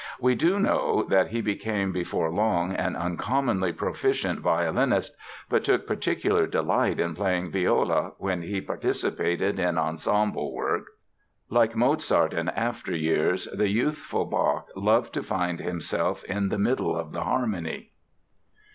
[0.19, 5.15] We do know that he became before long an uncommonly proficient violinist
[5.47, 10.85] but took particular delight in playing viola when he participated in ensemble work.
[11.51, 16.97] Like Mozart in after years, the youthful Bach loved to find himself "in the middle
[16.97, 17.91] of the harmony."